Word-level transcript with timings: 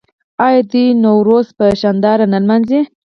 آیا 0.45 0.61
دوی 0.71 0.87
نوروز 1.03 1.47
په 1.57 1.65
شاندارۍ 1.81 2.25
نه 2.33 2.39
لمانځي؟ 2.43 2.81